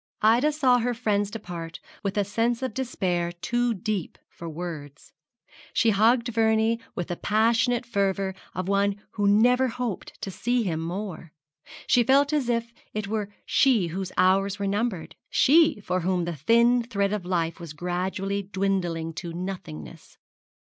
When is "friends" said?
0.95-1.29